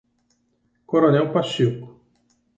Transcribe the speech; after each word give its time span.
Coronel 0.89 1.29
Pacheco 1.31 1.85